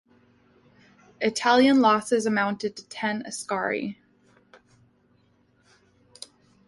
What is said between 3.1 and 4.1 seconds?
askari.